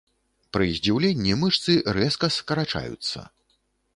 [0.55, 3.19] Пры здзіўленні мышцы рэзка скарачаюцца.